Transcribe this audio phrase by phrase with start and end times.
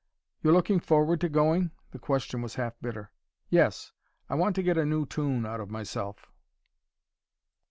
[0.41, 3.11] "You're looking forward to going?" The question was half bitter.
[3.49, 3.91] "Yes.
[4.29, 6.25] I want to get a new tune out of myself."